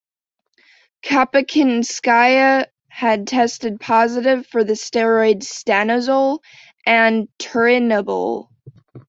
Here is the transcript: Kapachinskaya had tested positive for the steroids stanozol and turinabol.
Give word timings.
Kapachinskaya 1.05 2.65
had 2.87 3.27
tested 3.27 3.79
positive 3.79 4.47
for 4.47 4.63
the 4.63 4.73
steroids 4.73 5.43
stanozol 5.45 6.39
and 6.87 7.27
turinabol. 7.37 8.47